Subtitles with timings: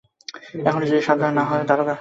[0.65, 1.89] এখনো যদি সাবধান না হও তা হলে– দারোগা।